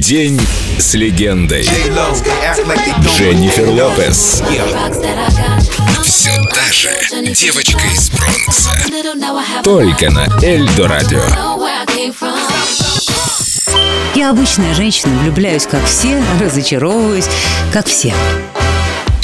День 0.00 0.40
с 0.78 0.94
легендой. 0.94 1.68
Дженнифер 3.04 3.68
Лопес. 3.68 4.42
Все 6.02 6.30
та 6.54 6.72
же 6.72 6.88
девочка 7.34 7.82
из 7.94 8.10
Бронкса. 8.10 8.70
Только 9.62 10.10
на 10.10 10.26
Эльдо 10.42 10.88
Радио. 10.88 11.22
Я 14.14 14.30
обычная 14.30 14.72
женщина, 14.72 15.18
влюбляюсь 15.18 15.66
как 15.66 15.84
все, 15.84 16.22
разочаровываюсь 16.40 17.28
как 17.70 17.86
все. 17.86 18.14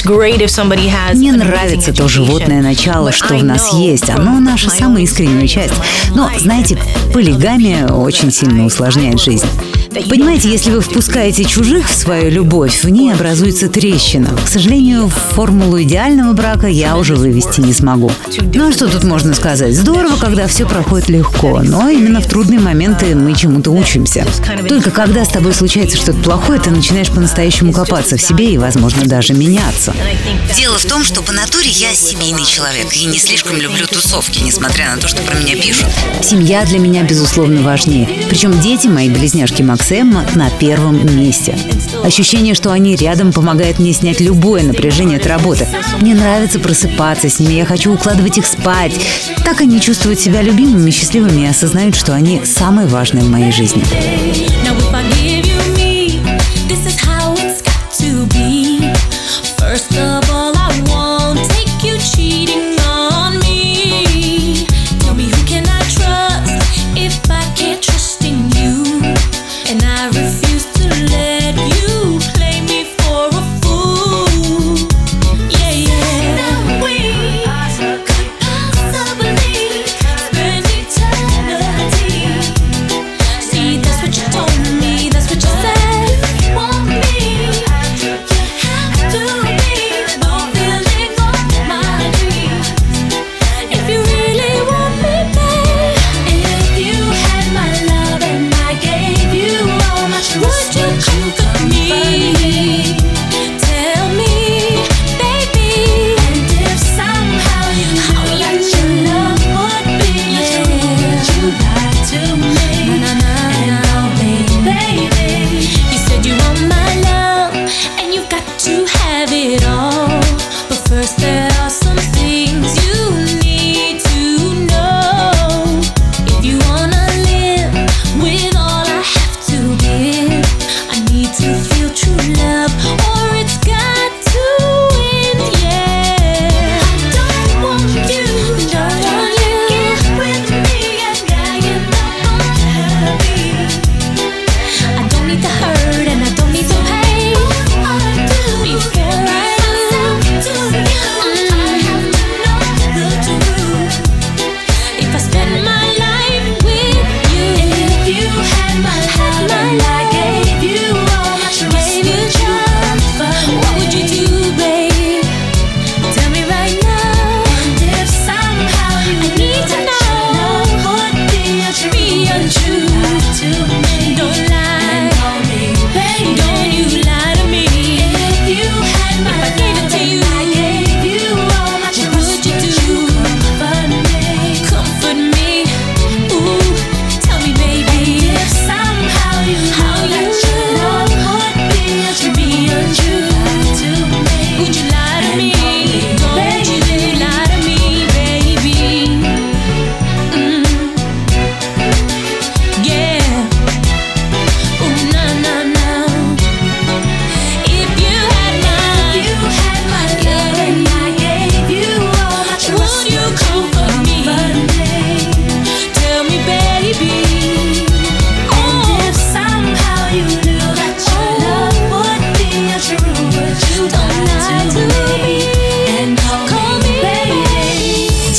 Мне 0.05 1.31
нравится 1.31 1.91
то 1.91 2.07
животное 2.07 2.61
начало, 2.61 3.11
что 3.11 3.33
в 3.33 3.43
нас 3.43 3.73
есть. 3.73 4.11
Оно 4.11 4.39
наша 4.39 4.69
самая 4.69 5.03
искренняя 5.03 5.47
часть. 5.47 5.73
Но, 6.11 6.29
знаете, 6.37 6.77
полигамия 7.11 7.87
очень 7.87 8.31
сильно 8.31 8.63
усложняет 8.63 9.19
жизнь. 9.19 9.47
Понимаете, 9.91 10.49
если 10.49 10.71
вы 10.71 10.81
впускаете 10.81 11.43
чужих 11.45 11.89
в 11.89 11.95
свою 11.95 12.29
любовь, 12.29 12.83
в 12.83 12.89
ней 12.89 13.13
образуется 13.13 13.69
трещина. 13.69 14.29
К 14.43 14.47
сожалению, 14.47 15.07
формулу 15.07 15.81
идеального 15.81 16.33
брака 16.33 16.67
я 16.67 16.97
уже 16.97 17.15
вывести 17.15 17.61
не 17.61 17.73
смогу. 17.73 18.11
Ну 18.53 18.67
а 18.67 18.71
что 18.71 18.87
тут 18.87 19.03
можно 19.03 19.33
сказать? 19.33 19.75
Здорово, 19.75 20.17
когда 20.17 20.47
все 20.47 20.67
проходит 20.67 21.09
легко, 21.09 21.61
но 21.63 21.89
именно 21.89 22.21
в 22.21 22.27
трудные 22.27 22.59
моменты 22.59 23.15
мы 23.15 23.33
чему-то 23.33 23.71
учимся. 23.71 24.25
Только 24.67 24.91
когда 24.91 25.25
с 25.25 25.29
тобой 25.29 25.53
случается 25.53 25.97
что-то 25.97 26.19
плохое, 26.19 26.59
ты 26.59 26.69
начинаешь 26.69 27.09
по-настоящему 27.09 27.71
копаться 27.71 28.17
в 28.17 28.21
себе 28.21 28.53
и, 28.53 28.57
возможно, 28.57 29.05
даже 29.05 29.33
меняться. 29.33 29.93
Дело 30.55 30.77
в 30.77 30.85
том, 30.85 31.03
что 31.03 31.21
по 31.21 31.31
натуре 31.31 31.69
я 31.69 31.93
семейный 31.93 32.45
человек 32.45 32.93
и 32.93 33.05
не 33.05 33.17
слишком 33.17 33.57
люблю 33.57 33.85
тусовки, 33.87 34.39
несмотря 34.39 34.95
на 34.95 35.01
то, 35.01 35.07
что 35.07 35.21
про 35.21 35.37
меня 35.37 35.55
пишут. 35.55 35.87
Семья 36.21 36.65
для 36.65 36.79
меня, 36.79 37.03
безусловно, 37.03 37.61
важнее. 37.61 38.07
Причем 38.29 38.59
дети, 38.59 38.87
мои 38.87 39.09
близняшки 39.09 39.61
Макс 39.61 39.76
Сэма 39.77 40.25
на 40.35 40.49
первом 40.49 41.17
месте. 41.17 41.57
Ощущение, 42.03 42.53
что 42.53 42.71
они 42.71 42.95
рядом, 42.95 43.31
помогает 43.31 43.79
мне 43.79 43.93
снять 43.93 44.19
любое 44.19 44.63
напряжение 44.63 45.17
от 45.17 45.27
работы. 45.27 45.67
Мне 46.01 46.13
нравится 46.13 46.59
просыпаться 46.59 47.29
с 47.29 47.39
ними, 47.39 47.53
я 47.53 47.65
хочу 47.65 47.93
укладывать 47.93 48.37
их 48.37 48.45
спать. 48.45 48.93
Так 49.43 49.61
они 49.61 49.79
чувствуют 49.79 50.19
себя 50.19 50.41
любимыми, 50.41 50.91
счастливыми 50.91 51.41
и 51.41 51.47
осознают, 51.47 51.95
что 51.95 52.13
они 52.13 52.41
самые 52.45 52.87
важные 52.87 53.23
в 53.23 53.29
моей 53.29 53.51
жизни. 53.51 53.83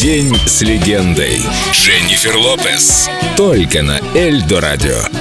День 0.01 0.33
с 0.47 0.63
легендой. 0.63 1.43
Дженнифер 1.73 2.37
Лопес. 2.37 3.11
Только 3.37 3.83
на 3.83 3.99
Эльдо 4.15 4.61
Радио. 4.61 5.18